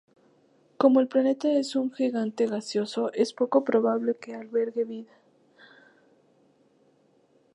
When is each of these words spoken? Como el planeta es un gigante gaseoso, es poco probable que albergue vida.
Como 0.77 0.99
el 0.99 1.07
planeta 1.07 1.51
es 1.53 1.75
un 1.75 1.91
gigante 1.93 2.47
gaseoso, 2.47 3.13
es 3.13 3.33
poco 3.33 3.63
probable 3.63 4.15
que 4.15 4.33
albergue 4.33 4.83
vida. 4.83 5.13